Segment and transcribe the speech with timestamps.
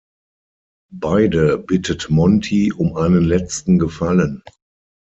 [0.95, 4.41] Beide bittet Monty um einen letzten Gefallen.